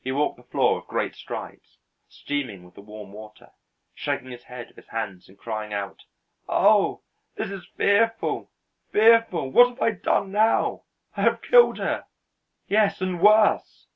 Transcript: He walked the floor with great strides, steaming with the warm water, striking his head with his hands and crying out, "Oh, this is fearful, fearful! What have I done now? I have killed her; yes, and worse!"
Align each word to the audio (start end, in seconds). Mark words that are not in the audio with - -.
He 0.00 0.10
walked 0.10 0.38
the 0.38 0.42
floor 0.42 0.74
with 0.74 0.88
great 0.88 1.14
strides, 1.14 1.78
steaming 2.08 2.64
with 2.64 2.74
the 2.74 2.80
warm 2.80 3.12
water, 3.12 3.52
striking 3.96 4.32
his 4.32 4.42
head 4.42 4.66
with 4.70 4.74
his 4.76 4.88
hands 4.88 5.28
and 5.28 5.38
crying 5.38 5.72
out, 5.72 6.02
"Oh, 6.48 7.02
this 7.36 7.52
is 7.52 7.64
fearful, 7.76 8.50
fearful! 8.90 9.52
What 9.52 9.68
have 9.68 9.80
I 9.80 9.92
done 9.92 10.32
now? 10.32 10.82
I 11.16 11.22
have 11.22 11.42
killed 11.42 11.78
her; 11.78 12.06
yes, 12.66 13.00
and 13.00 13.20
worse!" 13.20 13.86